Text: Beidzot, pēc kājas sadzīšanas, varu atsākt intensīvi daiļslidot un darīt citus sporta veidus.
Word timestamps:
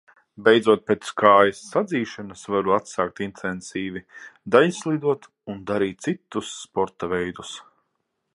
Beidzot, 0.45 0.79
pēc 0.91 1.09
kājas 1.21 1.59
sadzīšanas, 1.73 2.45
varu 2.53 2.73
atsākt 2.77 3.21
intensīvi 3.27 4.03
daiļslidot 4.57 5.29
un 5.55 5.63
darīt 5.73 6.05
citus 6.09 6.57
sporta 6.65 7.13
veidus. 7.17 7.55